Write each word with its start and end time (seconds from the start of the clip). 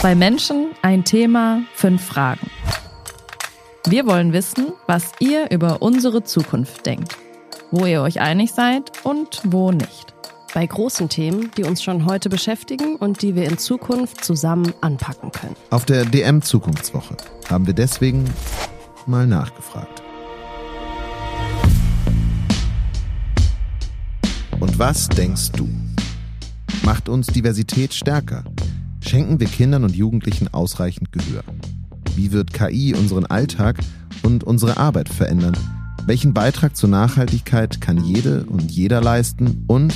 Zwei 0.00 0.14
Menschen, 0.14 0.70
ein 0.80 1.04
Thema, 1.04 1.60
fünf 1.74 2.02
Fragen. 2.02 2.50
Wir 3.86 4.06
wollen 4.06 4.32
wissen, 4.32 4.72
was 4.86 5.12
ihr 5.18 5.50
über 5.50 5.82
unsere 5.82 6.24
Zukunft 6.24 6.86
denkt, 6.86 7.18
wo 7.70 7.84
ihr 7.84 8.00
euch 8.00 8.18
einig 8.18 8.52
seid 8.52 8.92
und 9.04 9.42
wo 9.44 9.72
nicht. 9.72 10.14
Bei 10.54 10.64
großen 10.64 11.10
Themen, 11.10 11.50
die 11.58 11.64
uns 11.64 11.82
schon 11.82 12.06
heute 12.06 12.30
beschäftigen 12.30 12.96
und 12.96 13.20
die 13.20 13.34
wir 13.34 13.44
in 13.44 13.58
Zukunft 13.58 14.24
zusammen 14.24 14.72
anpacken 14.80 15.32
können. 15.32 15.54
Auf 15.68 15.84
der 15.84 16.06
DM 16.06 16.40
Zukunftswoche 16.40 17.18
haben 17.50 17.66
wir 17.66 17.74
deswegen 17.74 18.24
mal 19.04 19.26
nachgefragt. 19.26 20.02
Und 24.60 24.78
was 24.78 25.10
denkst 25.10 25.52
du? 25.52 25.68
Macht 26.84 27.10
uns 27.10 27.26
Diversität 27.26 27.92
stärker? 27.92 28.44
Schenken 29.10 29.40
wir 29.40 29.48
Kindern 29.48 29.82
und 29.82 29.96
Jugendlichen 29.96 30.54
ausreichend 30.54 31.10
Gehör? 31.10 31.42
Wie 32.14 32.30
wird 32.30 32.52
KI 32.52 32.94
unseren 32.94 33.26
Alltag 33.26 33.80
und 34.22 34.44
unsere 34.44 34.76
Arbeit 34.76 35.08
verändern? 35.08 35.56
Welchen 36.06 36.32
Beitrag 36.32 36.76
zur 36.76 36.90
Nachhaltigkeit 36.90 37.80
kann 37.80 38.04
jede 38.04 38.44
und 38.44 38.70
jeder 38.70 39.00
leisten? 39.00 39.64
Und 39.66 39.92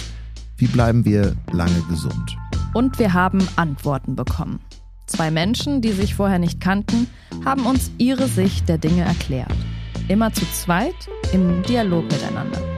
wie 0.56 0.66
bleiben 0.66 1.04
wir 1.04 1.36
lange 1.52 1.80
gesund? 1.88 2.36
Und 2.74 2.98
wir 2.98 3.12
haben 3.12 3.46
Antworten 3.54 4.16
bekommen. 4.16 4.58
Zwei 5.06 5.30
Menschen, 5.30 5.80
die 5.80 5.92
sich 5.92 6.16
vorher 6.16 6.40
nicht 6.40 6.60
kannten, 6.60 7.06
haben 7.44 7.66
uns 7.66 7.92
ihre 7.98 8.26
Sicht 8.26 8.68
der 8.68 8.78
Dinge 8.78 9.02
erklärt. 9.02 9.54
Immer 10.08 10.32
zu 10.32 10.44
zweit 10.46 11.08
im 11.32 11.62
Dialog 11.62 12.02
miteinander. 12.10 12.73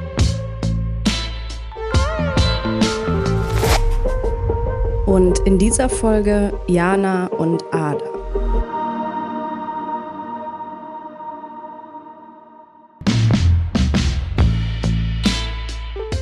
Und 5.07 5.39
in 5.41 5.57
dieser 5.59 5.89
Folge 5.89 6.53
Jana 6.67 7.27
und 7.29 7.63
Ada. 7.73 8.05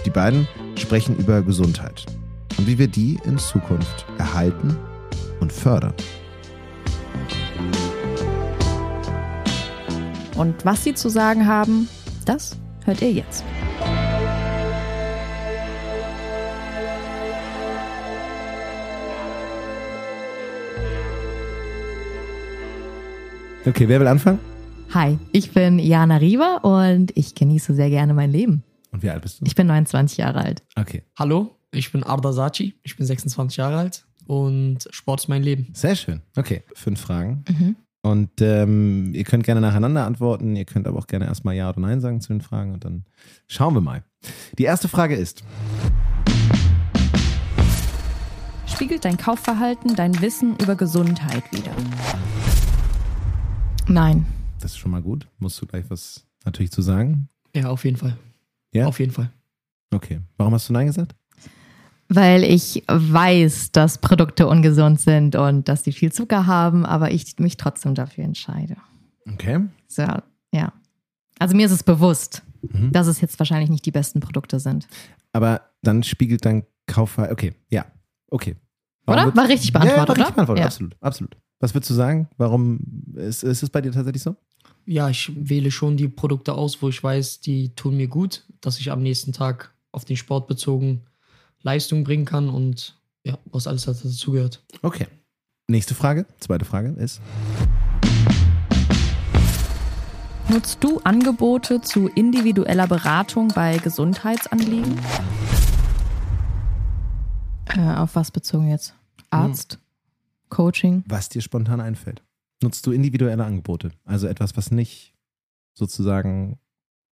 Die 0.05 0.11
beiden 0.11 0.47
sprechen 0.77 1.17
über 1.17 1.43
Gesundheit 1.43 2.05
und 2.59 2.67
wie 2.67 2.79
wir 2.79 2.89
die 2.89 3.19
in 3.25 3.39
Zukunft 3.39 4.05
erhalten 4.19 4.77
und 5.41 5.51
fördern. 5.51 5.95
Und 10.37 10.65
was 10.65 10.85
sie 10.85 10.95
zu 10.95 11.09
sagen 11.09 11.47
haben, 11.47 11.89
das 12.27 12.57
hört 12.85 13.01
ihr 13.01 13.13
jetzt. 13.13 13.45
Okay, 23.67 23.89
wer 23.89 23.99
will 23.99 24.07
anfangen? 24.09 24.39
Hi, 24.93 25.19
ich 25.33 25.53
bin 25.53 25.79
Jana 25.79 26.19
Riva 26.19 26.59
und 26.59 27.17
ich 27.17 27.35
genieße 27.35 27.75
sehr 27.75 27.89
gerne 27.89 28.13
mein 28.13 28.31
Leben. 28.31 28.63
Und 28.93 29.03
wie 29.03 29.09
alt 29.09 29.23
bist 29.23 29.41
du? 29.41 29.47
Ich 29.47 29.55
bin 29.55 29.67
29 29.67 30.19
Jahre 30.19 30.41
alt. 30.41 30.63
Okay. 30.77 31.03
Hallo, 31.19 31.57
ich 31.73 31.91
bin 31.91 32.03
Arda 32.05 32.35
Saci, 32.35 32.75
ich 32.83 32.97
bin 32.99 33.07
26 33.07 33.57
Jahre 33.57 33.79
alt 33.79 34.05
und 34.27 34.87
Sport 34.91 35.21
ist 35.21 35.29
mein 35.29 35.43
Leben. 35.43 35.69
Sehr 35.73 35.97
schön. 35.97 36.21
Okay, 36.37 36.63
fünf 36.75 37.01
Fragen. 37.01 37.43
Und 38.03 38.43
ähm, 38.43 39.15
ihr 39.15 39.25
könnt 39.25 39.45
gerne 39.45 39.63
nacheinander 39.63 40.05
antworten. 40.05 40.57
Ihr 40.57 40.67
könnt 40.67 40.87
aber 40.87 40.99
auch 40.99 41.07
gerne 41.07 41.25
erstmal 41.25 41.55
Ja 41.55 41.71
oder 41.71 41.81
Nein 41.81 42.03
sagen 42.03 42.21
zu 42.21 42.35
den 42.35 42.43
Fragen 42.43 42.75
und 42.75 42.85
dann 42.85 43.07
schauen 43.47 43.73
wir 43.73 43.81
mal. 43.81 44.05
Die 44.59 44.65
erste 44.65 44.89
Frage 44.89 45.15
ist: 45.15 45.43
Spiegelt 48.67 49.07
dein 49.07 49.17
Kaufverhalten 49.17 49.97
dein 49.97 50.21
Wissen 50.21 50.55
über 50.59 50.75
Gesundheit 50.75 51.45
wider? 51.51 51.73
Nein. 53.89 54.27
Das 54.61 54.73
ist 54.73 54.79
schon 54.79 54.91
mal 54.91 55.03
gut. 55.03 55.29
Musst 55.39 55.61
du 55.61 55.67
gleich 55.67 55.85
was 55.91 56.27
natürlich 56.45 56.73
zu 56.73 56.83
sagen? 56.83 57.29
Ja, 57.55 57.69
auf 57.69 57.85
jeden 57.85 57.97
Fall. 57.97 58.17
Ja? 58.73 58.87
Auf 58.87 58.99
jeden 58.99 59.13
Fall. 59.13 59.31
Okay. 59.93 60.21
Warum 60.37 60.55
hast 60.55 60.69
du 60.69 60.73
Nein 60.73 60.87
gesagt? 60.87 61.15
Weil 62.09 62.45
ich 62.45 62.83
weiß, 62.87 63.73
dass 63.73 63.99
Produkte 63.99 64.47
ungesund 64.47 65.01
sind 65.01 65.37
und 65.37 65.69
dass 65.69 65.85
sie 65.85 65.93
viel 65.93 66.13
Zucker 66.13 66.47
haben, 66.47 66.85
aber 66.85 67.11
ich 67.13 67.39
mich 67.39 67.57
trotzdem 67.57 67.95
dafür 67.95 68.25
entscheide. 68.25 68.77
Okay. 69.33 69.61
So, 69.87 70.03
ja. 70.53 70.73
Also 71.39 71.57
mir 71.57 71.67
ist 71.67 71.73
es 71.73 71.83
bewusst, 71.83 72.43
Mhm. 72.63 72.93
dass 72.93 73.07
es 73.07 73.21
jetzt 73.21 73.39
wahrscheinlich 73.39 73.71
nicht 73.71 73.85
die 73.87 73.91
besten 73.91 74.21
Produkte 74.21 74.59
sind. 74.61 74.87
Aber 75.33 75.63
dann 75.83 76.03
spiegelt 76.03 76.45
dein 76.45 76.65
Kaufverhalten. 76.87 77.33
Okay, 77.35 77.55
ja. 77.71 77.85
Okay. 78.31 78.57
Oder? 79.07 79.27
würd- 79.29 79.37
War 79.37 79.49
richtig 79.49 79.73
beantwortet, 79.73 79.99
ja, 79.99 80.09
war 80.09 80.17
richtig 80.17 80.27
oder? 80.27 80.35
beantwortet. 80.35 80.61
Ja. 80.61 80.67
Absolut, 80.67 80.97
absolut. 81.01 81.37
Was 81.65 81.73
würdest 81.73 81.89
du 81.89 81.95
sagen? 81.95 82.29
Warum 82.37 82.79
ist, 83.15 83.43
ist 83.43 83.63
es 83.63 83.71
bei 83.71 83.81
dir 83.81 83.91
tatsächlich 83.91 84.23
so? 84.23 84.37
Ja, 84.85 85.09
ich 85.09 85.33
wähle 85.35 85.71
schon 85.71 85.97
die 85.97 86.09
Produkte 86.09 86.53
aus, 86.53 86.83
wo 86.83 86.91
ich 86.91 87.03
weiß, 87.03 87.41
die 87.41 87.75
tun 87.75 87.97
mir 87.97 88.07
gut, 88.07 88.45
dass 88.61 88.79
ich 88.79 88.91
am 88.93 89.03
nächsten 89.03 89.33
Tag 89.33 89.73
auf 89.91 90.05
den 90.05 90.19
Sport 90.19 90.47
bezogen 90.47 91.07
Leistung 91.63 92.05
bringen 92.05 92.27
kann 92.27 92.51
und 92.51 93.01
ja, 93.25 93.39
was 93.47 93.67
alles 93.67 93.87
dazugehört. 93.87 94.63
Okay. 94.83 95.07
Nächste 95.67 95.95
Frage, 95.95 96.27
zweite 96.39 96.67
Frage 96.67 96.91
ist: 96.99 97.23
Nutzt 100.51 100.85
du 100.85 100.99
Angebote 100.99 101.81
zu 101.81 102.09
individueller 102.09 102.89
Beratung 102.89 103.49
bei 103.55 103.79
Gesundheitsanliegen? 103.79 105.01
Äh, 107.75 107.95
auf 107.95 108.17
was 108.17 108.31
bezogen 108.31 108.69
jetzt? 108.69 108.95
Arzt? 109.31 109.79
Coaching? 110.55 111.05
Was 111.09 111.29
dir 111.29 111.43
spontan 111.43 111.81
einfällt? 111.81 112.23
Nutzt 112.63 112.87
du 112.87 112.93
individuelle 112.93 113.45
Angebote? 113.45 113.91
Also 114.05 114.27
etwas, 114.27 114.57
was 114.57 114.71
nicht 114.71 115.15
sozusagen 115.77 116.59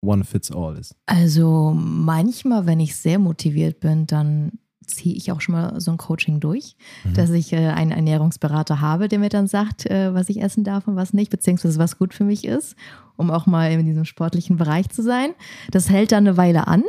one 0.01 0.23
fits 0.23 0.51
all 0.51 0.77
ist. 0.77 0.95
Also 1.05 1.73
manchmal, 1.75 2.65
wenn 2.65 2.79
ich 2.79 2.95
sehr 2.95 3.19
motiviert 3.19 3.79
bin, 3.79 4.05
dann 4.05 4.51
ziehe 4.85 5.15
ich 5.15 5.31
auch 5.31 5.39
schon 5.41 5.53
mal 5.53 5.79
so 5.79 5.91
ein 5.91 5.97
Coaching 5.97 6.39
durch, 6.39 6.75
Mhm. 7.03 7.13
dass 7.13 7.29
ich 7.29 7.53
äh, 7.53 7.67
einen 7.67 7.91
Ernährungsberater 7.91 8.81
habe, 8.81 9.07
der 9.07 9.19
mir 9.19 9.29
dann 9.29 9.47
sagt, 9.47 9.85
äh, 9.85 10.13
was 10.13 10.29
ich 10.29 10.41
essen 10.41 10.63
darf 10.63 10.87
und 10.87 10.95
was 10.95 11.13
nicht, 11.13 11.29
beziehungsweise 11.29 11.77
was 11.79 11.97
gut 11.97 12.13
für 12.13 12.23
mich 12.23 12.43
ist, 12.45 12.75
um 13.15 13.29
auch 13.29 13.45
mal 13.45 13.71
in 13.71 13.85
diesem 13.85 14.05
sportlichen 14.05 14.57
Bereich 14.57 14.89
zu 14.89 15.03
sein. 15.03 15.31
Das 15.71 15.89
hält 15.89 16.11
dann 16.11 16.27
eine 16.27 16.37
Weile 16.37 16.67
an 16.67 16.83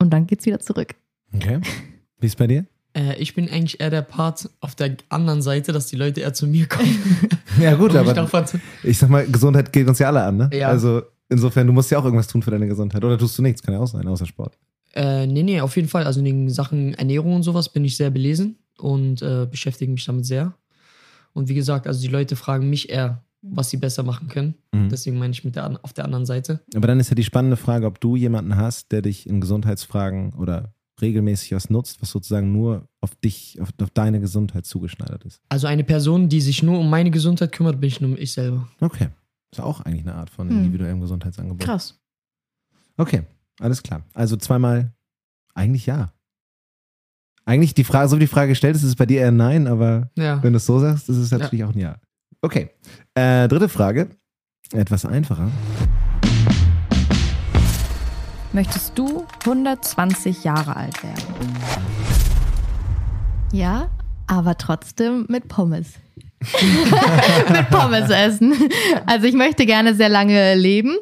und 0.00 0.10
dann 0.10 0.26
geht's 0.26 0.44
wieder 0.44 0.60
zurück. 0.60 0.94
Okay. 1.34 1.60
Wie 2.18 2.26
ist 2.26 2.36
bei 2.36 2.46
dir? 2.46 2.66
Äh, 2.94 3.16
ich 3.18 3.34
bin 3.34 3.48
eigentlich 3.48 3.80
eher 3.80 3.90
der 3.90 4.02
Part 4.02 4.50
auf 4.60 4.74
der 4.74 4.96
anderen 5.08 5.42
Seite, 5.42 5.72
dass 5.72 5.86
die 5.86 5.96
Leute 5.96 6.20
eher 6.20 6.34
zu 6.34 6.46
mir 6.46 6.66
kommen. 6.66 6.98
Ja, 7.60 7.74
gut, 7.74 7.94
aber 7.94 8.14
davon 8.14 8.44
ich 8.82 8.96
sag 8.96 9.10
mal, 9.10 9.26
Gesundheit 9.26 9.74
geht 9.74 9.86
uns 9.86 9.98
ja 9.98 10.06
alle 10.06 10.22
an, 10.22 10.38
ne? 10.38 10.50
Ja. 10.54 10.68
Also 10.68 11.02
insofern, 11.28 11.66
du 11.66 11.74
musst 11.74 11.90
ja 11.90 11.98
auch 11.98 12.04
irgendwas 12.04 12.26
tun 12.26 12.42
für 12.42 12.50
deine 12.50 12.66
Gesundheit. 12.66 13.04
Oder 13.04 13.18
tust 13.18 13.36
du 13.36 13.42
nichts? 13.42 13.62
Kann 13.62 13.74
ja 13.74 13.80
auch 13.80 13.86
sein, 13.86 14.08
außer 14.08 14.24
Sport. 14.24 14.56
Äh, 14.94 15.26
nee, 15.26 15.42
nee, 15.42 15.60
auf 15.60 15.76
jeden 15.76 15.88
Fall. 15.88 16.04
Also 16.04 16.20
in 16.20 16.24
den 16.24 16.48
Sachen 16.48 16.94
Ernährung 16.94 17.36
und 17.36 17.42
sowas 17.42 17.68
bin 17.68 17.84
ich 17.84 17.98
sehr 17.98 18.10
belesen 18.10 18.56
und 18.78 19.20
äh, 19.20 19.46
beschäftige 19.50 19.92
mich 19.92 20.04
damit 20.06 20.24
sehr. 20.24 20.54
Und 21.34 21.48
wie 21.48 21.54
gesagt, 21.54 21.86
also 21.86 22.00
die 22.00 22.08
Leute 22.08 22.36
fragen 22.36 22.68
mich 22.68 22.90
eher, 22.90 23.22
was 23.42 23.70
sie 23.70 23.76
besser 23.76 24.02
machen 24.02 24.28
können. 24.28 24.54
Mhm. 24.72 24.88
Deswegen 24.88 25.18
meine 25.18 25.32
ich 25.32 25.44
mit 25.44 25.56
der, 25.56 25.78
auf 25.82 25.92
der 25.92 26.04
anderen 26.04 26.26
Seite. 26.26 26.60
Aber 26.74 26.86
dann 26.86 27.00
ist 27.00 27.10
ja 27.10 27.14
die 27.14 27.24
spannende 27.24 27.56
Frage, 27.56 27.86
ob 27.86 28.00
du 28.00 28.16
jemanden 28.16 28.56
hast, 28.56 28.92
der 28.92 29.02
dich 29.02 29.26
in 29.26 29.40
Gesundheitsfragen 29.40 30.34
oder 30.34 30.72
regelmäßig 31.02 31.52
was 31.52 31.68
nutzt, 31.68 32.00
was 32.00 32.10
sozusagen 32.10 32.52
nur 32.52 32.88
auf 33.00 33.14
dich, 33.16 33.60
auf, 33.60 33.68
auf 33.82 33.90
deine 33.90 34.20
Gesundheit 34.20 34.64
zugeschneidert 34.64 35.24
ist. 35.24 35.40
Also 35.48 35.66
eine 35.66 35.84
Person, 35.84 36.28
die 36.28 36.40
sich 36.40 36.62
nur 36.62 36.78
um 36.78 36.88
meine 36.88 37.10
Gesundheit 37.10 37.52
kümmert, 37.52 37.80
bin 37.80 37.88
ich 37.88 38.00
nur 38.00 38.18
ich 38.18 38.32
selber. 38.32 38.68
Okay. 38.80 39.08
Ist 39.50 39.58
ja 39.58 39.64
auch 39.64 39.80
eigentlich 39.82 40.02
eine 40.02 40.14
Art 40.14 40.30
von 40.30 40.48
Hm. 40.48 40.58
individuellem 40.58 41.00
Gesundheitsangebot. 41.00 41.60
Krass. 41.66 41.98
Okay, 42.96 43.22
alles 43.60 43.82
klar. 43.82 44.02
Also 44.14 44.36
zweimal, 44.36 44.92
eigentlich 45.54 45.84
ja. 45.86 46.12
Eigentlich 47.44 47.74
die 47.74 47.84
Frage, 47.84 48.08
so 48.08 48.16
wie 48.16 48.20
die 48.20 48.26
Frage 48.28 48.50
gestellt 48.50 48.76
ist, 48.76 48.82
ist 48.82 48.90
es 48.90 48.96
bei 48.96 49.06
dir 49.06 49.20
eher 49.20 49.32
nein, 49.32 49.66
aber 49.66 50.10
Ja. 50.16 50.42
wenn 50.42 50.52
du 50.52 50.58
es 50.58 50.66
so 50.66 50.78
sagst, 50.78 51.08
ist 51.08 51.16
es 51.16 51.30
natürlich 51.32 51.64
auch 51.64 51.72
ein 51.74 51.78
ja. 51.78 51.96
Okay. 52.40 52.70
Äh, 53.14 53.48
dritte 53.48 53.68
Frage, 53.68 54.10
etwas 54.72 55.04
einfacher. 55.04 55.50
Möchtest 58.52 58.98
du 58.98 59.24
120 59.44 60.44
Jahre 60.44 60.76
alt 60.76 61.02
werden? 61.02 61.22
Ja, 63.52 63.88
aber 64.26 64.58
trotzdem 64.58 65.26
mit 65.28 65.48
Pommes. 65.48 65.94
mit 67.50 67.70
Pommes 67.70 68.10
essen. 68.10 68.52
Also 69.06 69.26
ich 69.26 69.34
möchte 69.34 69.64
gerne 69.64 69.94
sehr 69.94 70.08
lange 70.08 70.54
leben. 70.54 70.96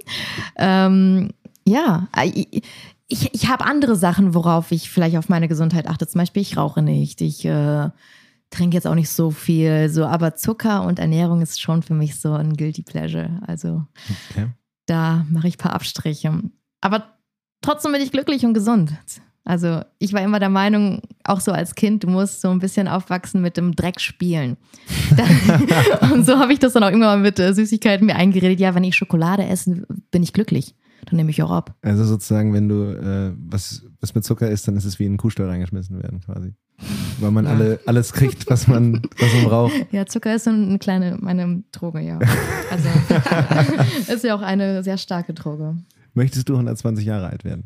Ähm, 0.57 1.31
ja, 1.67 2.09
ich, 2.25 2.63
ich, 3.09 3.35
ich 3.35 3.49
habe 3.49 3.65
andere 3.65 3.97
Sachen, 3.97 4.35
worauf 4.35 4.71
ich 4.71 4.91
vielleicht 4.91 5.17
auf 5.17 5.29
meine 5.29 5.49
Gesundheit 5.49 5.89
achte. 5.89 6.07
Zum 6.07 6.21
Beispiel, 6.21 6.43
ich 6.43 6.57
rauche 6.57 6.83
nicht. 6.83 7.21
Ich 7.21 7.45
äh, 7.45 7.89
trinke 8.51 8.77
jetzt 8.77 8.87
auch 8.87 8.95
nicht 8.95 9.11
so 9.11 9.31
viel. 9.31 9.89
So, 9.89 10.05
aber 10.07 10.37
Zucker 10.37 10.83
und 10.85 10.99
Ernährung 11.01 11.41
ist 11.43 11.61
schon 11.61 11.83
für 11.83 11.95
mich 11.95 12.21
so 12.21 12.33
ein 12.33 12.57
guilty 12.57 12.83
pleasure. 12.83 13.41
Also 13.47 13.85
Okay. 14.31 14.47
da 14.87 15.25
mache 15.31 15.49
ich 15.49 15.55
ein 15.55 15.59
paar 15.59 15.73
Abstriche. 15.75 16.43
Aber 16.81 17.05
trotzdem 17.61 17.93
bin 17.93 18.03
ich 18.03 18.13
glücklich 18.13 18.45
und 18.45 18.55
gesund. 18.55 18.93
Also 19.45 19.83
ich 19.99 20.13
war 20.13 20.23
immer 20.23 20.39
der 20.39 20.49
Meinung, 20.49 21.03
auch 21.25 21.41
so 21.41 21.51
als 21.51 21.75
Kind, 21.75 22.05
du 22.05 22.09
musst 22.09 22.41
so 22.41 22.51
ein 22.51 22.59
bisschen 22.59 22.87
aufwachsen 22.87 23.41
mit 23.41 23.57
dem 23.57 23.75
Dreck 23.75 24.01
spielen. 24.01 24.57
Und 26.13 26.27
so 26.27 26.39
habe 26.39 26.53
ich 26.53 26.59
das 26.59 26.75
dann 26.75 26.85
auch 26.85 26.91
irgendwann 26.91 27.23
mit 27.23 27.39
äh, 27.39 27.53
Süßigkeiten 27.53 28.07
mir 28.07 28.17
eingeredet. 28.17 28.61
Ja, 28.61 28.75
wenn 28.75 28.85
ich 28.85 28.95
Schokolade 28.95 29.45
esse, 29.45 29.87
bin 30.11 30.23
ich 30.23 30.33
glücklich. 30.33 30.77
Dann 31.07 31.17
nehme 31.17 31.31
ich 31.31 31.43
auch 31.43 31.51
ab. 31.51 31.75
Also 31.83 32.05
sozusagen, 32.05 32.53
wenn 32.53 32.69
du 32.69 32.93
äh, 32.93 33.33
was, 33.51 33.83
was 34.01 34.15
mit 34.15 34.25
Zucker 34.25 34.51
isst, 34.51 34.69
dann 34.69 34.77
ist 34.77 34.85
es 34.85 34.99
wie 34.99 35.07
in 35.07 35.13
einen 35.13 35.19
Kuhstall 35.19 35.49
reingeschmissen 35.49 36.01
werden 36.03 36.21
quasi. 36.21 36.53
Weil 37.19 37.31
man 37.31 37.47
alle, 37.47 37.81
alles 37.87 38.13
kriegt, 38.13 38.49
was 38.49 38.69
man, 38.69 39.03
was 39.19 39.35
man 39.35 39.45
braucht. 39.45 39.73
Ja, 39.91 40.07
Zucker 40.07 40.35
ist 40.35 40.45
so 40.45 40.51
eine 40.51 40.79
kleine, 40.79 41.17
meine 41.21 41.63
Droge, 41.73 42.01
ja. 42.01 42.19
Also 42.71 42.89
ist 44.13 44.25
ja 44.25 44.35
auch 44.35 44.43
eine 44.43 44.83
sehr 44.83 44.97
starke 44.97 45.35
Droge. 45.35 45.77
Möchtest 46.21 46.51
du 46.51 46.53
120 46.53 47.07
Jahre 47.07 47.29
alt 47.29 47.45
werden? 47.45 47.65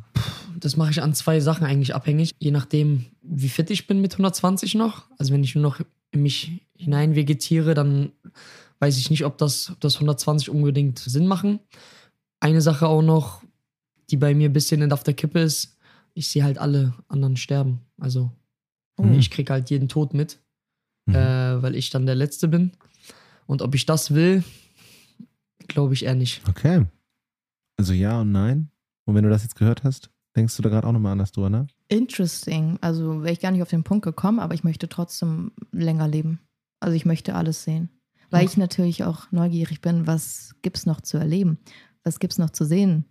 Das 0.61 0.77
mache 0.77 0.93
ich 0.93 1.03
an 1.03 1.13
zwei 1.13 1.41
Sachen 1.41 1.67
eigentlich 1.67 1.93
abhängig, 1.93 2.31
je 2.39 2.53
nachdem, 2.53 3.07
wie 3.21 3.49
fit 3.49 3.69
ich 3.71 3.89
bin 3.89 4.01
mit 4.01 4.13
120 4.13 4.77
noch. 4.77 5.07
Also 5.19 5.33
wenn 5.33 5.43
ich 5.43 5.57
nur 5.57 5.63
noch 5.63 5.81
in 6.13 6.23
mich 6.23 6.65
hinein 6.77 7.17
vegetiere, 7.17 7.75
dann 7.75 8.13
weiß 8.79 8.97
ich 8.99 9.11
nicht, 9.11 9.25
ob 9.25 9.39
das, 9.39 9.71
ob 9.71 9.81
das 9.81 9.97
120 9.97 10.51
unbedingt 10.51 11.01
Sinn 11.01 11.27
machen. 11.27 11.59
Eine 12.39 12.61
Sache 12.61 12.87
auch 12.87 13.03
noch, 13.03 13.43
die 14.11 14.17
bei 14.17 14.37
mir 14.37 14.49
ein 14.51 14.53
bisschen 14.53 14.93
auf 14.93 15.03
der 15.03 15.15
Kippe 15.15 15.41
ist, 15.41 15.77
ich 16.15 16.29
sehe 16.29 16.45
halt 16.45 16.59
alle 16.59 16.95
anderen 17.09 17.37
sterben. 17.37 17.81
Also 17.99 18.31
Mhm. 19.01 19.15
ich 19.15 19.33
kriege 19.33 19.53
halt 19.53 19.69
jeden 19.71 19.89
Tod 19.89 20.15
mit, 20.15 20.39
Mhm. 21.07 21.15
äh, 21.17 21.61
weil 21.63 21.75
ich 21.75 21.91
dann 21.91 22.07
der 22.07 22.15
Letzte 22.15 22.47
bin. 22.47 22.71
Und 23.47 23.63
ob 23.63 23.75
ich 23.75 23.85
das 23.85 24.15
will, 24.15 24.45
glaube 25.67 25.95
ich 25.95 26.05
eher 26.05 26.15
nicht. 26.15 26.41
Okay. 26.49 26.87
Also 27.77 27.93
ja 27.93 28.21
und 28.21 28.33
nein. 28.33 28.71
Und 29.05 29.15
wenn 29.15 29.25
du 29.25 29.31
das 29.31 29.43
jetzt 29.43 29.57
gehört 29.57 29.85
hast, 29.85 30.11
denkst 30.37 30.57
du 30.57 30.63
da 30.63 30.69
gerade 30.69 30.87
auch 30.87 30.93
nochmal 30.93 31.13
anders 31.13 31.33
drüber, 31.33 31.51
ne? 31.51 31.67
Interesting. 31.89 32.79
Also 32.81 33.23
wäre 33.23 33.33
ich 33.33 33.41
gar 33.41 33.51
nicht 33.51 33.63
auf 33.63 33.69
den 33.69 33.85
Punkt 33.85 34.05
gekommen, 34.05 34.41
aber 34.41 34.55
ich 34.55 34.65
möchte 34.65 34.89
trotzdem 34.89 35.53
länger 35.73 36.09
leben. 36.09 36.41
Also 36.81 36.97
ich 36.97 37.05
möchte 37.05 37.35
alles 37.35 37.65
sehen. 37.65 37.91
Weil 38.31 38.47
ich 38.47 38.57
natürlich 38.57 39.05
auch 39.05 39.31
neugierig 39.31 39.81
bin, 39.81 40.09
was 40.09 40.57
gibt's 40.63 40.87
noch 40.87 41.01
zu 41.01 41.19
erleben? 41.19 41.59
Was 42.03 42.19
gibt's 42.19 42.39
noch 42.39 42.51
zu 42.51 42.65
sehen 42.65 43.05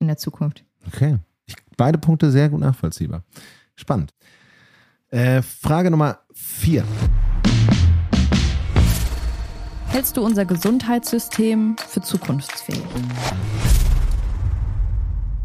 in 0.00 0.06
der 0.06 0.18
Zukunft? 0.18 0.64
Okay. 0.86 1.18
Ich, 1.46 1.56
beide 1.78 1.98
Punkte 1.98 2.30
sehr 2.30 2.50
gut 2.50 2.60
nachvollziehbar. 2.60 3.24
Spannend. 3.74 4.12
Äh, 5.08 5.40
Frage 5.40 5.90
Nummer 5.90 6.18
vier. 6.34 6.84
Hältst 9.86 10.16
du 10.16 10.24
unser 10.24 10.44
Gesundheitssystem 10.44 11.76
für 11.78 12.02
zukunftsfähig? 12.02 12.84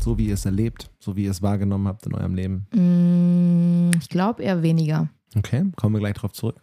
So 0.06 0.20
wie 0.20 0.28
ihr 0.28 0.36
es 0.36 0.46
erlebt, 0.46 0.92
so 1.00 1.16
wie 1.16 1.24
ihr 1.24 1.32
es 1.32 1.42
wahrgenommen 1.42 1.88
habt 1.88 2.06
in 2.06 2.14
eurem 2.14 2.36
Leben. 2.36 2.68
Mm, 2.72 3.90
Ich 4.00 4.08
glaube 4.08 4.44
eher 4.44 4.62
weniger. 4.62 5.10
Okay, 5.36 5.66
kommen 5.78 5.96
wir 5.96 6.00
gleich 6.00 6.14
drauf 6.14 6.32
zurück. 6.32 6.62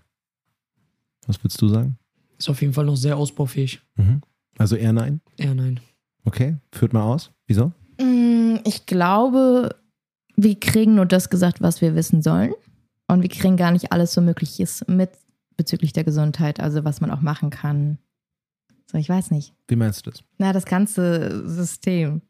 Was 1.26 1.42
würdest 1.42 1.60
du 1.60 1.66
sagen? 1.66 1.98
Ist 2.38 2.48
auf 2.48 2.60
jeden 2.60 2.72
Fall 2.72 2.84
noch 2.84 2.94
sehr 2.96 3.16
ausbaufähig. 3.16 3.80
Mhm. 3.96 4.20
Also 4.58 4.76
eher 4.76 4.92
nein? 4.92 5.20
Eher 5.38 5.56
nein. 5.56 5.80
Okay, 6.24 6.56
führt 6.72 6.92
mal 6.92 7.02
aus. 7.02 7.32
Wieso? 7.48 7.72
Mm, 8.00 8.58
Ich 8.64 8.86
glaube, 8.86 9.74
wir 10.36 10.60
kriegen 10.60 10.94
nur 10.94 11.06
das 11.06 11.28
gesagt, 11.28 11.60
was 11.60 11.80
wir 11.80 11.96
wissen 11.96 12.22
sollen. 12.22 12.54
Und 13.08 13.22
wir 13.22 13.28
kriegen 13.28 13.56
gar 13.56 13.72
nicht 13.72 13.90
alles 13.90 14.12
so 14.14 14.20
Mögliches 14.20 14.84
mit 14.86 15.10
bezüglich 15.56 15.92
der 15.92 16.04
Gesundheit, 16.04 16.60
also 16.60 16.84
was 16.84 17.00
man 17.00 17.10
auch 17.10 17.22
machen 17.22 17.50
kann. 17.50 17.98
So, 18.86 18.98
ich 18.98 19.08
weiß 19.08 19.32
nicht. 19.32 19.52
Wie 19.66 19.74
meinst 19.74 20.06
du 20.06 20.12
das? 20.12 20.22
Na, 20.38 20.52
das 20.52 20.64
ganze 20.64 21.42
System. 21.48 22.22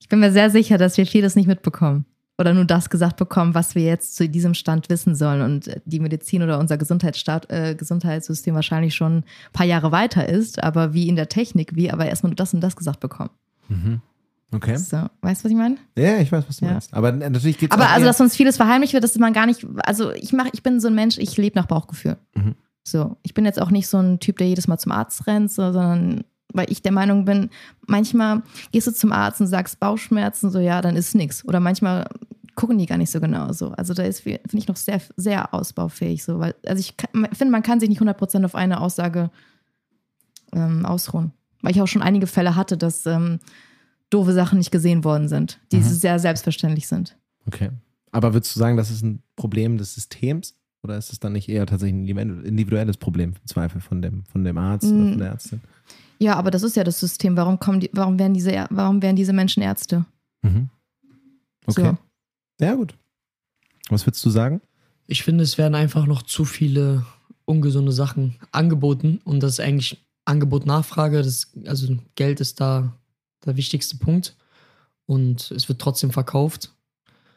Ich 0.00 0.08
bin 0.08 0.20
mir 0.20 0.32
sehr 0.32 0.50
sicher, 0.50 0.78
dass 0.78 0.96
wir 0.96 1.06
vieles 1.06 1.36
nicht 1.36 1.46
mitbekommen. 1.46 2.04
Oder 2.40 2.54
nur 2.54 2.64
das 2.64 2.88
gesagt 2.88 3.16
bekommen, 3.16 3.54
was 3.54 3.74
wir 3.74 3.82
jetzt 3.82 4.14
zu 4.14 4.28
diesem 4.28 4.54
Stand 4.54 4.88
wissen 4.90 5.16
sollen. 5.16 5.42
Und 5.42 5.70
die 5.86 5.98
Medizin 5.98 6.42
oder 6.42 6.60
unser 6.60 6.78
Gesundheitsstaat, 6.78 7.50
äh, 7.50 7.74
Gesundheitssystem 7.74 8.54
wahrscheinlich 8.54 8.94
schon 8.94 9.18
ein 9.18 9.24
paar 9.52 9.66
Jahre 9.66 9.90
weiter 9.90 10.28
ist, 10.28 10.62
aber 10.62 10.94
wie 10.94 11.08
in 11.08 11.16
der 11.16 11.28
Technik, 11.28 11.74
wie 11.74 11.90
aber 11.90 12.06
erstmal 12.06 12.30
nur 12.30 12.36
das 12.36 12.54
und 12.54 12.60
das 12.60 12.76
gesagt 12.76 13.00
bekommen. 13.00 13.30
Mhm. 13.68 14.00
Okay. 14.54 14.76
So, 14.76 14.96
weißt 15.20 15.42
du, 15.42 15.44
was 15.44 15.50
ich 15.50 15.56
meine? 15.56 15.76
Ja, 15.96 16.18
ich 16.18 16.30
weiß, 16.30 16.44
was 16.48 16.58
du 16.58 16.64
Ja. 16.64 16.72
meinst. 16.72 16.94
Aber 16.94 17.10
natürlich 17.12 17.58
geht 17.58 17.70
es 17.72 17.76
Aber 17.76 17.90
also, 17.90 18.06
dass 18.06 18.20
uns 18.20 18.36
vieles 18.36 18.56
verheimlicht 18.56 18.92
wird, 18.94 19.02
dass 19.04 19.18
man 19.18 19.32
gar 19.32 19.44
nicht, 19.46 19.66
also 19.84 20.12
ich 20.12 20.32
mache, 20.32 20.48
ich 20.52 20.62
bin 20.62 20.78
so 20.80 20.86
ein 20.88 20.94
Mensch, 20.94 21.18
ich 21.18 21.36
lebe 21.36 21.58
nach 21.58 21.66
Bauchgefühl. 21.66 22.16
Mhm. 22.34 22.54
So, 22.84 23.16
ich 23.22 23.34
bin 23.34 23.44
jetzt 23.44 23.60
auch 23.60 23.70
nicht 23.70 23.88
so 23.88 23.98
ein 23.98 24.20
Typ, 24.20 24.38
der 24.38 24.46
jedes 24.46 24.68
Mal 24.68 24.78
zum 24.78 24.92
Arzt 24.92 25.26
rennt, 25.26 25.50
so, 25.52 25.72
sondern 25.72 26.24
weil 26.52 26.70
ich 26.70 26.82
der 26.82 26.92
Meinung 26.92 27.24
bin, 27.24 27.50
manchmal 27.86 28.42
gehst 28.72 28.86
du 28.86 28.92
zum 28.92 29.12
Arzt 29.12 29.40
und 29.40 29.46
sagst 29.48 29.78
Bauchschmerzen, 29.80 30.50
so 30.50 30.58
ja, 30.58 30.80
dann 30.80 30.96
ist 30.96 31.14
nix. 31.14 31.44
Oder 31.44 31.60
manchmal 31.60 32.06
gucken 32.54 32.78
die 32.78 32.86
gar 32.86 32.98
nicht 32.98 33.10
so 33.10 33.20
genau 33.20 33.52
so. 33.52 33.70
Also 33.72 33.94
da 33.94 34.02
ist, 34.02 34.20
finde 34.20 34.40
ich, 34.54 34.66
noch 34.66 34.76
sehr, 34.76 35.00
sehr 35.16 35.54
ausbaufähig 35.54 36.24
so, 36.24 36.38
weil, 36.40 36.54
also 36.66 36.80
ich 36.80 36.94
finde, 37.36 37.52
man 37.52 37.62
kann 37.62 37.78
sich 37.80 37.88
nicht 37.88 38.00
100% 38.00 38.44
auf 38.44 38.54
eine 38.54 38.80
Aussage 38.80 39.30
ähm, 40.52 40.84
ausruhen. 40.84 41.32
Weil 41.62 41.72
ich 41.72 41.82
auch 41.82 41.86
schon 41.88 42.02
einige 42.02 42.26
Fälle 42.26 42.56
hatte, 42.56 42.76
dass 42.76 43.04
ähm, 43.06 43.40
doofe 44.10 44.32
Sachen 44.32 44.58
nicht 44.58 44.70
gesehen 44.70 45.04
worden 45.04 45.28
sind, 45.28 45.60
die 45.72 45.78
Mhm. 45.78 45.82
sehr 45.82 46.18
selbstverständlich 46.18 46.88
sind. 46.88 47.16
Okay. 47.46 47.70
Aber 48.10 48.32
würdest 48.32 48.54
du 48.56 48.58
sagen, 48.60 48.76
das 48.76 48.90
ist 48.90 49.02
ein 49.04 49.22
Problem 49.36 49.76
des 49.76 49.94
Systems? 49.94 50.54
Oder 50.82 50.96
ist 50.96 51.12
es 51.12 51.18
dann 51.20 51.32
nicht 51.32 51.48
eher 51.48 51.66
tatsächlich 51.66 52.16
ein 52.16 52.44
individuelles 52.44 52.96
Problem 52.96 53.30
im 53.40 53.46
Zweifel 53.46 53.80
von 53.80 54.00
dem, 54.00 54.24
von 54.24 54.44
dem 54.44 54.56
Arzt 54.56 54.86
oder 54.86 54.94
Mm. 55.04 55.08
von 55.10 55.18
der 55.18 55.28
Ärztin? 55.30 55.60
Ja, 56.18 56.34
aber 56.34 56.50
das 56.50 56.62
ist 56.62 56.76
ja 56.76 56.84
das 56.84 56.98
System. 56.98 57.36
Warum 57.36 57.58
kommen 57.58 57.80
die, 57.80 57.90
warum 57.92 58.18
werden 58.18 58.34
diese, 58.34 58.66
warum 58.70 59.02
werden 59.02 59.16
diese 59.16 59.32
Menschen 59.32 59.62
Ärzte? 59.62 60.04
Mhm. 60.42 60.68
Okay. 61.66 61.96
So. 62.60 62.64
Ja, 62.64 62.74
gut. 62.74 62.94
Was 63.88 64.06
würdest 64.06 64.24
du 64.24 64.30
sagen? 64.30 64.60
Ich 65.06 65.22
finde, 65.22 65.44
es 65.44 65.58
werden 65.58 65.74
einfach 65.74 66.06
noch 66.06 66.22
zu 66.22 66.44
viele 66.44 67.06
ungesunde 67.44 67.92
Sachen 67.92 68.36
angeboten 68.52 69.20
und 69.24 69.42
das 69.42 69.52
ist 69.52 69.60
eigentlich 69.60 70.04
Angebot-Nachfrage. 70.26 71.22
Das, 71.22 71.52
also 71.66 71.96
Geld 72.14 72.40
ist 72.40 72.60
da 72.60 72.94
der 73.46 73.56
wichtigste 73.56 73.96
Punkt 73.96 74.36
und 75.06 75.50
es 75.52 75.68
wird 75.68 75.80
trotzdem 75.80 76.10
verkauft. 76.10 76.74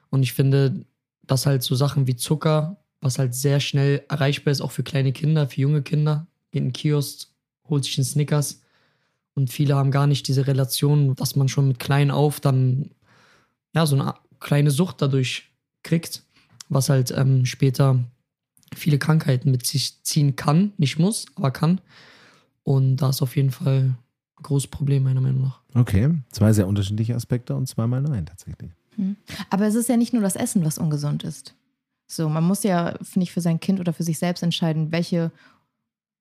Und 0.10 0.24
ich 0.24 0.33
finde, 0.33 0.86
dass 1.24 1.45
halt 1.45 1.63
so 1.63 1.75
Sachen 1.75 2.07
wie 2.07 2.18
Zucker, 2.18 2.78
was 3.00 3.18
halt 3.18 3.33
sehr 3.33 3.62
schnell 3.62 4.04
erreichbar 4.10 4.51
ist, 4.51 4.62
auch 4.62 4.72
für 4.72 4.83
kleine 4.83 5.13
Kinder, 5.13 5.48
für 5.48 5.62
junge 5.62 5.81
Kinder, 5.81 6.28
geht 6.51 6.63
in 6.63 6.68
den 6.68 6.74
Kiosk, 6.74 7.30
holt 7.69 7.86
sich 7.86 7.98
einen 7.98 8.06
Snickers 8.06 8.62
und 9.33 9.50
viele 9.50 9.75
haben 9.75 9.92
gar 9.92 10.07
nicht 10.07 10.28
diese 10.28 10.48
Relation, 10.48 11.16
dass 11.16 11.36
man 11.36 11.48
schon 11.48 11.68
mit 11.68 11.80
klein 11.80 12.12
auf 12.12 12.39
dann 12.39 12.92
ja 13.74 13.86
so 13.86 13.95
eine 13.95 14.16
kleine 14.39 14.72
Sucht 14.72 15.01
dadurch 15.01 15.51
kriegt 15.83 16.24
was 16.72 16.89
halt 16.89 17.13
ähm, 17.16 17.45
später 17.45 18.00
viele 18.73 18.97
Krankheiten 18.97 19.52
mit 19.52 19.66
sich 19.66 20.02
ziehen 20.04 20.35
kann, 20.35 20.71
nicht 20.78 20.97
muss, 20.97 21.26
aber 21.35 21.52
kann. 21.52 21.81
Und 22.64 22.97
da 22.97 23.09
ist 23.09 23.21
auf 23.21 23.35
jeden 23.35 23.52
Fall 23.52 23.94
ein 24.38 24.44
großes 24.44 24.69
Problem, 24.69 25.04
meiner 25.04 25.21
Meinung 25.21 25.42
nach. 25.44 25.61
Okay. 25.76 26.09
Zwei 26.31 26.54
sehr 26.54 26.68
unterschiedliche 26.68 27.14
Aspekte 27.14 27.56
und 27.56 27.68
zweimal 27.68 28.02
nein, 28.02 28.26
tatsächlich. 28.26 28.71
Aber 29.50 29.68
es 29.68 29.76
ist 29.76 29.90
ja 29.90 29.97
nicht 29.97 30.14
nur 30.14 30.21
das 30.21 30.35
Essen, 30.35 30.64
was 30.64 30.78
ungesund 30.78 31.23
ist. 31.23 31.56
So, 32.07 32.30
man 32.30 32.44
muss 32.44 32.64
ja, 32.64 32.97
finde 33.02 33.23
ich, 33.23 33.31
für 33.31 33.42
sein 33.42 33.59
Kind 33.59 33.80
oder 33.80 33.94
für 33.94 34.04
sich 34.04 34.18
selbst 34.18 34.44
entscheiden, 34.44 34.92
welche, 34.92 35.31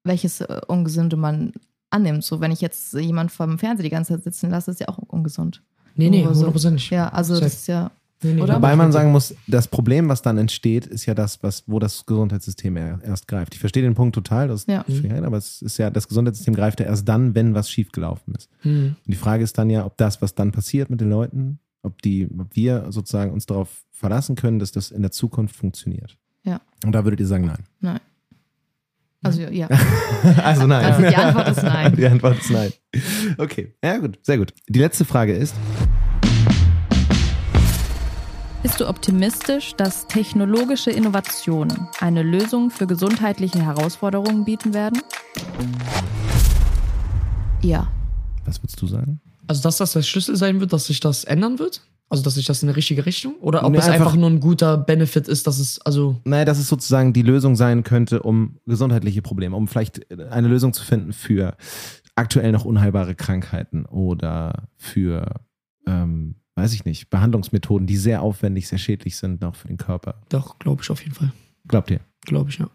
welches 0.02 0.40
äh, 0.40 0.60
Ungesunde 0.66 1.16
man 1.16 1.52
annimmt. 1.90 2.24
So, 2.24 2.40
wenn 2.40 2.52
ich 2.52 2.60
jetzt 2.60 2.92
jemand 2.94 3.30
vom 3.32 3.58
Fernseher 3.58 3.84
die 3.84 3.90
ganze 3.90 4.14
Zeit 4.14 4.24
sitzen 4.24 4.50
lasse, 4.50 4.70
ist 4.70 4.80
ja 4.80 4.88
auch 4.88 4.98
ungesund. 4.98 5.62
Nee, 5.96 6.08
nee, 6.10 6.22
Nur 6.22 6.34
so. 6.34 6.40
hundertprozentig. 6.40 6.90
Ja, 6.90 7.08
also 7.08 7.34
Safe. 7.34 7.44
das 7.46 7.54
ist 7.54 7.66
ja. 7.68 7.90
Nee, 8.22 8.34
nee, 8.34 8.42
Oder? 8.42 8.56
Wobei 8.56 8.76
man 8.76 8.92
sagen 8.92 9.12
muss, 9.12 9.34
das 9.46 9.66
Problem, 9.66 10.08
was 10.10 10.20
dann 10.20 10.36
entsteht, 10.36 10.84
ist 10.86 11.06
ja 11.06 11.14
das, 11.14 11.42
was, 11.42 11.64
wo 11.66 11.78
das 11.78 12.04
Gesundheitssystem 12.04 12.76
er- 12.76 13.00
erst 13.02 13.26
greift. 13.26 13.54
Ich 13.54 13.60
verstehe 13.60 13.82
den 13.82 13.94
Punkt 13.94 14.14
total, 14.14 14.48
das 14.48 14.66
Ja. 14.66 14.84
ja. 14.86 15.22
aber 15.24 15.38
es 15.38 15.62
ist 15.62 15.78
ja, 15.78 15.88
das 15.88 16.06
Gesundheitssystem 16.06 16.54
greift 16.54 16.80
ja 16.80 16.86
erst 16.86 17.08
dann, 17.08 17.34
wenn 17.34 17.54
was 17.54 17.70
schiefgelaufen 17.70 18.34
ist. 18.34 18.50
Hm. 18.60 18.94
Und 19.06 19.10
die 19.10 19.16
Frage 19.16 19.42
ist 19.42 19.56
dann 19.56 19.70
ja, 19.70 19.86
ob 19.86 19.96
das, 19.96 20.20
was 20.20 20.34
dann 20.34 20.52
passiert 20.52 20.90
mit 20.90 21.00
den 21.00 21.08
Leuten, 21.08 21.60
ob 21.82 22.02
die, 22.02 22.28
ob 22.38 22.54
wir 22.54 22.86
sozusagen 22.90 23.32
uns 23.32 23.46
darauf 23.46 23.84
verlassen 23.90 24.36
können, 24.36 24.58
dass 24.58 24.70
das 24.70 24.90
in 24.90 25.00
der 25.00 25.12
Zukunft 25.12 25.56
funktioniert. 25.56 26.18
Ja. 26.44 26.60
Und 26.84 26.92
da 26.92 27.04
würdet 27.04 27.20
ihr 27.20 27.26
sagen, 27.26 27.46
nein. 27.46 27.64
Nein. 27.80 28.00
Also 29.22 29.42
ja. 29.42 29.68
Also 30.42 30.66
nein. 30.66 30.84
Also 30.84 31.02
die 31.02 31.16
Antwort 31.16 31.48
ist 31.48 31.62
nein. 31.62 31.96
Die 31.96 32.06
Antwort 32.06 32.38
ist 32.38 32.50
nein. 32.50 32.72
Okay, 33.38 33.74
ja 33.84 33.98
gut, 33.98 34.18
sehr 34.22 34.38
gut. 34.38 34.52
Die 34.68 34.78
letzte 34.78 35.04
Frage 35.04 35.34
ist, 35.34 35.54
Bist 38.62 38.78
du 38.80 38.88
optimistisch, 38.88 39.74
dass 39.76 40.06
technologische 40.06 40.90
Innovationen 40.90 41.88
eine 42.00 42.22
Lösung 42.22 42.70
für 42.70 42.86
gesundheitliche 42.86 43.62
Herausforderungen 43.64 44.44
bieten 44.44 44.74
werden? 44.74 45.00
Ja. 47.62 47.88
was 48.44 48.62
würdest 48.62 48.80
du 48.80 48.86
sagen? 48.86 49.20
Also, 49.46 49.62
dass 49.62 49.78
das 49.78 49.92
der 49.92 50.02
Schlüssel 50.02 50.36
sein 50.36 50.60
wird, 50.60 50.72
dass 50.72 50.86
sich 50.86 51.00
das 51.00 51.24
ändern 51.24 51.58
wird? 51.58 51.82
Also, 52.10 52.22
dass 52.24 52.34
sich 52.34 52.44
das 52.44 52.62
in 52.62 52.68
eine 52.68 52.76
richtige 52.76 53.06
Richtung? 53.06 53.36
Oder 53.40 53.64
ob 53.64 53.70
Nee, 53.72 53.78
es 53.78 53.84
einfach, 53.86 54.06
einfach- 54.06 54.16
nur 54.16 54.28
ein 54.28 54.40
guter 54.40 54.76
Benefit 54.76 55.28
ist, 55.28 55.46
dass 55.46 55.58
es, 55.60 55.80
also, 55.80 56.20
Naja, 56.24 56.44
dass 56.44 56.58
es 56.58 56.68
sozusagen 56.68 57.12
die 57.12 57.22
Lösung 57.22 57.54
sein 57.56 57.84
könnte, 57.84 58.22
um 58.22 58.58
gesundheitliche 58.66 59.22
Probleme, 59.22 59.56
um 59.56 59.68
vielleicht 59.68 60.10
eine 60.30 60.48
Lösung 60.48 60.72
zu 60.72 60.84
finden 60.84 61.12
für 61.12 61.56
aktuell 62.16 62.50
noch 62.52 62.64
unheilbare 62.64 63.14
Krankheiten 63.14 63.86
oder 63.86 64.64
für, 64.76 65.36
ähm, 65.86 66.34
weiß 66.56 66.72
ich 66.74 66.84
nicht, 66.84 67.08
Behandlungsmethoden, 67.10 67.86
die 67.86 67.96
sehr 67.96 68.22
aufwendig, 68.22 68.66
sehr 68.68 68.78
schädlich 68.78 69.16
sind, 69.16 69.42
auch 69.44 69.54
für 69.54 69.68
den 69.68 69.76
Körper. 69.78 70.20
Doch, 70.28 70.58
glaube 70.58 70.82
ich 70.82 70.90
auf 70.90 71.00
jeden 71.02 71.14
Fall. 71.14 71.32
Glaubt 71.68 71.90
ihr? 71.92 72.00
Glaube 72.26 72.50
ich, 72.50 72.58
ja. 72.58 72.68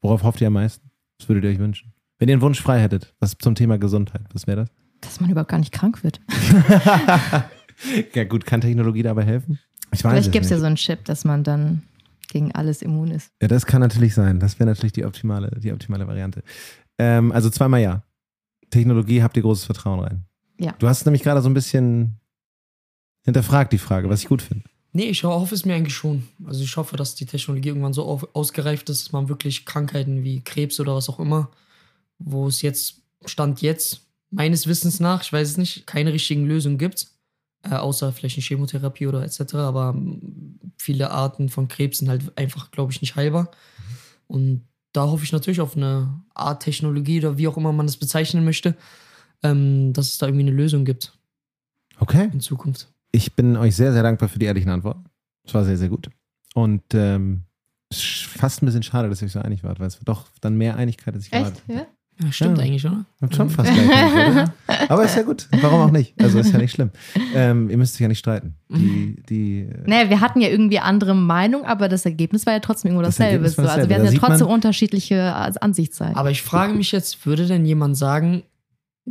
Worauf 0.00 0.22
hofft 0.22 0.40
ihr 0.40 0.46
am 0.46 0.54
meisten? 0.54 0.88
Was 1.18 1.28
würdet 1.28 1.44
ihr 1.44 1.50
euch 1.50 1.58
wünschen? 1.58 1.92
Wenn 2.18 2.28
ihr 2.30 2.34
einen 2.34 2.40
Wunsch 2.42 2.62
frei 2.62 2.80
hättet, 2.80 3.14
was 3.20 3.36
zum 3.36 3.54
Thema 3.54 3.78
Gesundheit, 3.78 4.22
was 4.32 4.46
wäre 4.46 4.60
das? 4.62 4.68
Dass 5.02 5.20
man 5.20 5.28
überhaupt 5.28 5.50
gar 5.50 5.58
nicht 5.58 5.72
krank 5.72 6.02
wird. 6.04 6.20
ja 8.14 8.24
gut, 8.24 8.46
kann 8.46 8.60
Technologie 8.60 9.02
dabei 9.02 9.24
helfen? 9.24 9.58
Ich 9.92 10.04
weiß 10.04 10.12
Vielleicht 10.12 10.32
gibt 10.32 10.44
es 10.44 10.50
ja 10.50 10.58
so 10.58 10.66
einen 10.66 10.76
Chip, 10.76 11.04
dass 11.04 11.24
man 11.24 11.44
dann 11.44 11.82
gegen 12.28 12.52
alles 12.52 12.82
immun 12.82 13.10
ist. 13.10 13.32
Ja, 13.42 13.48
das 13.48 13.66
kann 13.66 13.80
natürlich 13.80 14.14
sein. 14.14 14.38
Das 14.38 14.58
wäre 14.58 14.68
natürlich 14.68 14.92
die 14.92 15.04
optimale, 15.04 15.50
die 15.60 15.72
optimale 15.72 16.06
Variante. 16.06 16.42
Ähm, 16.98 17.32
also 17.32 17.50
zweimal 17.50 17.80
ja. 17.80 18.02
Technologie 18.70 19.22
habt 19.22 19.36
ihr 19.36 19.42
großes 19.42 19.64
Vertrauen 19.64 20.00
rein. 20.00 20.24
Ja. 20.58 20.74
Du 20.78 20.88
hast 20.88 21.04
nämlich 21.06 21.22
gerade 21.22 21.42
so 21.42 21.48
ein 21.48 21.54
bisschen 21.54 22.20
hinterfragt 23.24 23.72
die 23.72 23.78
Frage, 23.78 24.08
was 24.08 24.22
ich 24.22 24.28
gut 24.28 24.42
finde. 24.42 24.64
Nee, 24.92 25.04
ich 25.04 25.22
hoffe 25.24 25.54
es 25.54 25.64
mir 25.64 25.74
eigentlich 25.74 25.94
schon. 25.94 26.28
Also 26.46 26.62
ich 26.62 26.76
hoffe, 26.76 26.96
dass 26.96 27.14
die 27.14 27.26
Technologie 27.26 27.68
irgendwann 27.68 27.92
so 27.92 28.04
auf, 28.04 28.28
ausgereift 28.34 28.90
ist, 28.90 29.06
dass 29.06 29.12
man 29.12 29.28
wirklich 29.28 29.64
Krankheiten 29.64 30.24
wie 30.24 30.40
Krebs 30.40 30.80
oder 30.80 30.94
was 30.94 31.08
auch 31.08 31.20
immer, 31.20 31.50
wo 32.18 32.48
es 32.48 32.62
jetzt, 32.62 33.02
Stand 33.24 33.62
jetzt, 33.62 34.02
meines 34.30 34.66
Wissens 34.66 35.00
nach, 35.00 35.22
ich 35.22 35.32
weiß 35.32 35.48
es 35.48 35.56
nicht, 35.56 35.86
keine 35.86 36.12
richtigen 36.12 36.46
Lösungen 36.46 36.78
gibt, 36.78 37.08
äh, 37.62 37.74
außer 37.74 38.12
vielleicht 38.12 38.36
eine 38.36 38.44
Chemotherapie 38.44 39.06
oder 39.06 39.22
etc. 39.22 39.54
Aber 39.54 39.90
ähm, 39.96 40.58
viele 40.78 41.10
Arten 41.10 41.48
von 41.48 41.68
Krebs 41.68 41.98
sind 41.98 42.08
halt 42.08 42.36
einfach, 42.38 42.70
glaube 42.70 42.92
ich, 42.92 43.00
nicht 43.00 43.16
heilbar. 43.16 43.50
Und 44.26 44.66
da 44.92 45.02
hoffe 45.06 45.24
ich 45.24 45.32
natürlich 45.32 45.60
auf 45.60 45.76
eine 45.76 46.22
Art 46.34 46.62
Technologie 46.62 47.18
oder 47.20 47.38
wie 47.38 47.48
auch 47.48 47.56
immer 47.56 47.72
man 47.72 47.86
es 47.86 47.96
bezeichnen 47.96 48.44
möchte, 48.44 48.76
ähm, 49.42 49.92
dass 49.92 50.08
es 50.08 50.18
da 50.18 50.26
irgendwie 50.26 50.46
eine 50.46 50.56
Lösung 50.56 50.84
gibt 50.84 51.16
Okay. 51.98 52.30
in 52.32 52.40
Zukunft. 52.40 52.88
Ich 53.12 53.34
bin 53.34 53.56
euch 53.56 53.76
sehr, 53.76 53.92
sehr 53.92 54.02
dankbar 54.02 54.28
für 54.28 54.38
die 54.38 54.46
ehrlichen 54.46 54.70
Antworten. 54.70 55.04
Es 55.46 55.54
war 55.54 55.64
sehr, 55.64 55.76
sehr 55.76 55.88
gut. 55.88 56.08
Und 56.54 56.82
ähm, 56.94 57.42
es 57.90 57.98
ist 57.98 58.22
fast 58.24 58.62
ein 58.62 58.66
bisschen 58.66 58.82
schade, 58.82 59.08
dass 59.08 59.20
ihr 59.20 59.26
euch 59.26 59.32
so 59.32 59.40
einig 59.40 59.62
wart, 59.64 59.80
weil 59.80 59.88
es 59.88 59.96
war 59.96 60.04
doch 60.04 60.28
dann 60.40 60.56
mehr 60.56 60.76
Einigkeit, 60.76 61.14
als 61.14 61.26
ich 61.26 61.32
erwartet 61.32 61.62
Ja? 61.68 61.86
Ja, 62.22 62.30
stimmt 62.32 62.58
Ja. 62.58 62.64
eigentlich, 62.64 62.84
oder? 62.84 63.04
Habt 63.22 63.34
schon 63.34 63.48
fast 63.50 63.72
gleich, 63.72 64.12
oder? 64.30 64.52
Aber 64.88 65.04
ist 65.04 65.16
ja 65.16 65.22
gut. 65.22 65.48
Warum 65.62 65.80
auch 65.80 65.90
nicht? 65.90 66.14
Also 66.22 66.38
ist 66.38 66.52
ja 66.52 66.58
nicht 66.58 66.72
schlimm. 66.72 66.90
Ähm, 67.34 67.70
ihr 67.70 67.78
müsst 67.78 67.94
euch 67.96 68.00
ja 68.02 68.08
nicht 68.08 68.18
streiten. 68.18 68.54
Die, 68.68 69.16
die, 69.28 69.60
äh, 69.60 69.88
Naja, 69.88 70.10
wir 70.10 70.20
hatten 70.20 70.40
ja 70.40 70.48
irgendwie 70.48 70.78
andere 70.80 71.14
Meinung, 71.14 71.64
aber 71.64 71.88
das 71.88 72.04
Ergebnis 72.04 72.44
war 72.46 72.52
ja 72.52 72.60
trotzdem 72.60 72.90
irgendwo 72.90 73.02
Das 73.04 73.16
dasselbe. 73.16 73.44
War 73.44 73.50
so. 73.50 73.62
Also 73.62 73.88
wir 73.88 73.96
Da 73.96 74.02
hatten 74.04 74.14
ja 74.14 74.20
trotzdem 74.20 74.46
unterschiedliche 74.48 75.34
Ansichtsseiten. 75.34 76.16
Aber 76.16 76.30
ich 76.30 76.42
frage 76.42 76.74
mich 76.74 76.92
jetzt, 76.92 77.24
würde 77.26 77.46
denn 77.46 77.64
jemand 77.64 77.96
sagen, 77.96 78.42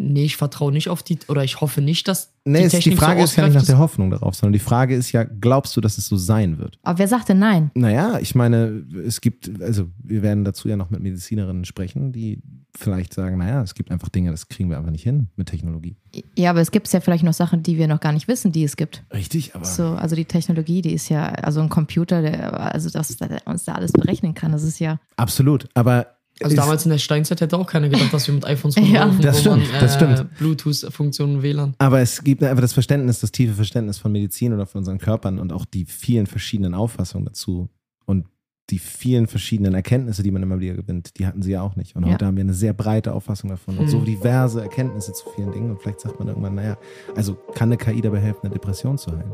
nee, 0.01 0.23
ich 0.23 0.37
vertraue 0.37 0.71
nicht 0.71 0.87
auf 0.87 1.03
die, 1.03 1.19
oder 1.27 1.43
ich 1.43 1.59
hoffe 1.59 1.81
nicht, 1.81 2.07
dass 2.07 2.31
nee, 2.45 2.59
die 2.59 2.65
es- 2.65 2.71
die 2.71 2.77
Technik 2.77 2.99
Frage 2.99 3.19
so 3.19 3.23
ist 3.25 3.35
ja 3.35 3.45
nicht 3.45 3.53
nach 3.55 3.65
der 3.65 3.77
Hoffnung 3.79 4.09
darauf, 4.09 4.33
sondern 4.33 4.53
die 4.53 4.59
Frage 4.59 4.95
ist 4.95 5.11
ja, 5.11 5.23
glaubst 5.25 5.75
du, 5.75 5.81
dass 5.81 5.97
es 5.97 6.07
so 6.07 6.15
sein 6.15 6.57
wird? 6.57 6.79
Aber 6.83 6.99
wer 6.99 7.07
sagt 7.09 7.27
denn 7.29 7.39
nein? 7.39 7.69
Naja, 7.75 8.17
ich 8.19 8.33
meine, 8.33 8.85
es 9.05 9.19
gibt, 9.19 9.61
also 9.61 9.87
wir 10.01 10.21
werden 10.21 10.45
dazu 10.45 10.69
ja 10.69 10.77
noch 10.77 10.89
mit 10.89 11.01
Medizinerinnen 11.01 11.65
sprechen, 11.65 12.13
die 12.13 12.41
vielleicht 12.77 13.13
sagen, 13.13 13.37
naja, 13.39 13.61
es 13.61 13.73
gibt 13.73 13.91
einfach 13.91 14.07
Dinge, 14.09 14.31
das 14.31 14.47
kriegen 14.47 14.69
wir 14.69 14.77
einfach 14.77 14.91
nicht 14.91 15.03
hin 15.03 15.27
mit 15.35 15.49
Technologie. 15.49 15.97
Ja, 16.37 16.51
aber 16.51 16.61
es 16.61 16.71
gibt 16.71 16.89
ja 16.93 17.01
vielleicht 17.01 17.23
noch 17.25 17.33
Sachen, 17.33 17.61
die 17.61 17.77
wir 17.77 17.87
noch 17.87 17.99
gar 17.99 18.13
nicht 18.13 18.27
wissen, 18.29 18.51
die 18.53 18.63
es 18.63 18.77
gibt. 18.77 19.03
Richtig, 19.13 19.53
aber 19.55 19.65
So, 19.65 19.87
also 19.89 20.15
die 20.15 20.25
Technologie, 20.25 20.81
die 20.81 20.93
ist 20.93 21.09
ja, 21.09 21.25
also 21.25 21.59
ein 21.61 21.69
Computer, 21.69 22.21
der, 22.21 22.73
also 22.73 22.89
dass 22.89 23.15
der 23.17 23.41
uns 23.45 23.65
da 23.65 23.73
alles 23.73 23.91
berechnen 23.91 24.33
kann, 24.33 24.51
das 24.53 24.63
ist 24.63 24.79
ja. 24.79 24.99
absolut. 25.17 25.67
Aber 25.73 26.07
Also 26.41 26.53
ist- 26.55 26.57
damals 26.61 26.85
in 26.85 26.91
der 26.91 26.97
Steinzeit 26.99 27.41
hätte 27.41 27.57
auch 27.57 27.67
keiner 27.67 27.89
gedacht, 27.89 28.13
dass 28.13 28.27
wir 28.27 28.33
mit 28.33 28.45
iPhones 28.45 28.75
Ja. 28.77 28.81
rumlaufen, 29.03 29.21
Das 29.21 29.37
wo 29.37 29.39
stimmt, 29.55 29.71
man, 29.71 29.81
das 29.81 29.95
stimmt. 29.95 30.37
Bluetooth-Funktionen 30.37 31.41
WLAN. 31.41 31.73
Aber 31.79 31.99
es 31.99 32.23
gibt 32.23 32.43
einfach 32.43 32.61
das 32.61 32.73
Verständnis, 32.73 33.19
das 33.19 33.31
tiefe 33.31 33.53
Verständnis 33.53 33.97
von 33.97 34.11
Medizin 34.11 34.53
oder 34.53 34.65
von 34.65 34.79
unseren 34.79 34.97
Körpern 34.99 35.39
und 35.39 35.51
auch 35.51 35.65
die 35.65 35.85
vielen 35.85 36.27
verschiedenen 36.27 36.73
Auffassungen 36.73 37.25
dazu 37.25 37.69
und 38.05 38.25
die 38.69 38.77
vielen 38.79 39.25
verschiedenen 39.25 39.73
Erkenntnisse, 39.73 40.21
die 40.21 40.29
man 40.29 40.43
immer 40.43 40.59
wieder 40.59 40.75
gewinnt, 40.75 41.17
die 41.17 41.25
hatten 41.25 41.41
sie 41.41 41.51
ja 41.51 41.61
auch 41.63 41.75
nicht. 41.75 41.95
Und 41.95 42.05
Ja. 42.05 42.13
heute 42.13 42.25
haben 42.27 42.37
wir 42.37 42.43
eine 42.43 42.53
sehr 42.53 42.71
breite 42.73 43.13
Auffassung 43.13 43.49
davon 43.49 43.77
und 43.79 43.85
Hm. 43.85 43.89
so 43.89 43.99
diverse 44.01 44.61
Erkenntnisse 44.61 45.11
zu 45.13 45.25
vielen 45.35 45.51
Dingen. 45.51 45.71
Und 45.71 45.81
vielleicht 45.81 45.99
sagt 46.01 46.19
man 46.19 46.27
irgendwann, 46.27 46.53
naja, 46.55 46.77
also 47.15 47.33
kann 47.55 47.69
eine 47.69 47.77
KI 47.77 47.99
dabei 47.99 48.19
helfen, 48.19 48.41
eine 48.43 48.53
Depression 48.53 48.97
zu 48.97 49.11
heilen? 49.11 49.33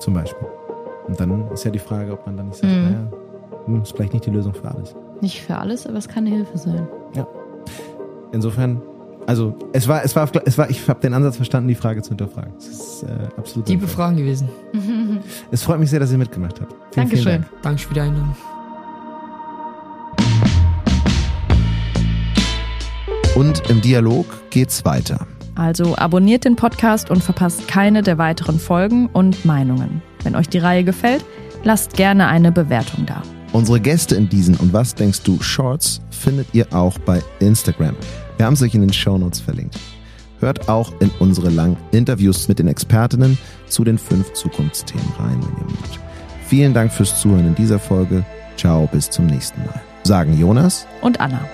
Zum 0.00 0.14
Beispiel. 0.14 0.48
Und 1.06 1.20
dann 1.20 1.50
ist 1.52 1.64
ja 1.64 1.70
die 1.70 1.78
Frage, 1.78 2.12
ob 2.12 2.24
man 2.26 2.36
dann 2.38 2.46
nicht 2.48 2.56
sagt, 2.60 2.72
Mhm. 2.72 2.82
naja, 2.82 3.12
hm, 3.66 3.82
ist 3.82 3.92
vielleicht 3.94 4.14
nicht 4.14 4.24
die 4.24 4.30
Lösung 4.30 4.54
für 4.54 4.70
alles. 4.70 4.94
Nicht 5.20 5.42
für 5.42 5.56
alles, 5.56 5.86
aber 5.86 5.98
es 5.98 6.08
kann 6.08 6.26
eine 6.26 6.36
Hilfe 6.36 6.58
sein. 6.58 6.86
Insofern, 8.32 8.82
also 9.26 9.54
es 9.72 9.86
war, 9.86 10.02
es 10.04 10.16
war, 10.16 10.28
es 10.44 10.58
war 10.58 10.68
ich 10.68 10.88
habe 10.88 11.00
den 11.00 11.14
Ansatz 11.14 11.36
verstanden, 11.36 11.68
die 11.68 11.76
Frage 11.76 12.02
zu 12.02 12.08
hinterfragen. 12.08 12.52
Das 12.56 12.66
ist 12.66 13.02
äh, 13.04 13.28
absolut. 13.36 13.68
Liebe 13.68 13.82
sinnvoll. 13.82 13.88
Fragen 13.88 14.16
gewesen. 14.16 14.48
Es 15.52 15.62
freut 15.62 15.78
mich 15.78 15.88
sehr, 15.88 16.00
dass 16.00 16.10
ihr 16.10 16.18
mitgemacht 16.18 16.60
habt. 16.60 16.72
Vielen, 16.72 17.06
Dankeschön. 17.06 17.22
Vielen 17.22 17.42
Dank. 17.42 17.62
Danke 17.62 17.82
für 17.82 17.94
die 17.94 18.00
Einladung. 18.00 18.36
Und 23.36 23.70
im 23.70 23.80
Dialog 23.80 24.26
geht's 24.50 24.84
weiter. 24.84 25.26
Also 25.54 25.96
abonniert 25.96 26.44
den 26.44 26.56
Podcast 26.56 27.10
und 27.10 27.22
verpasst 27.22 27.68
keine 27.68 28.02
der 28.02 28.18
weiteren 28.18 28.58
Folgen 28.58 29.06
und 29.12 29.44
Meinungen. 29.44 30.02
Wenn 30.24 30.34
euch 30.34 30.48
die 30.48 30.58
Reihe 30.58 30.82
gefällt, 30.82 31.24
lasst 31.62 31.94
gerne 31.94 32.26
eine 32.26 32.50
Bewertung 32.50 33.06
da. 33.06 33.22
Unsere 33.54 33.78
Gäste 33.78 34.16
in 34.16 34.28
diesen 34.28 34.56
und 34.56 34.72
was 34.72 34.96
denkst 34.96 35.22
du 35.22 35.40
Shorts 35.40 36.00
findet 36.10 36.48
ihr 36.54 36.66
auch 36.72 36.98
bei 36.98 37.22
Instagram. 37.38 37.94
Wir 38.36 38.46
haben 38.46 38.54
es 38.54 38.62
euch 38.62 38.74
in 38.74 38.80
den 38.80 38.92
Shownotes 38.92 39.38
verlinkt. 39.38 39.78
Hört 40.40 40.68
auch 40.68 40.92
in 40.98 41.08
unsere 41.20 41.50
langen 41.50 41.76
Interviews 41.92 42.48
mit 42.48 42.58
den 42.58 42.66
Expertinnen 42.66 43.38
zu 43.68 43.84
den 43.84 43.96
fünf 43.96 44.32
Zukunftsthemen 44.32 45.06
rein, 45.20 45.40
wenn 45.40 45.56
ihr 45.56 45.72
mögt. 45.72 46.00
Vielen 46.48 46.74
Dank 46.74 46.92
fürs 46.92 47.20
Zuhören 47.20 47.46
in 47.46 47.54
dieser 47.54 47.78
Folge. 47.78 48.24
Ciao, 48.56 48.88
bis 48.90 49.08
zum 49.08 49.26
nächsten 49.26 49.60
Mal. 49.60 49.80
Sagen 50.02 50.36
Jonas 50.36 50.88
Und 51.00 51.20
Anna. 51.20 51.48